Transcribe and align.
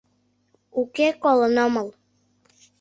—Уке, 0.81 1.07
колын 1.23 1.55
омыл. 1.65 1.87